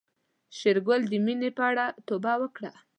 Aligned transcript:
شېرګل 0.57 1.01
د 1.11 1.13
مينې 1.25 1.49
په 1.57 1.63
اړه 1.69 1.85
توبه 2.07 2.33
وکړه. 2.41 2.71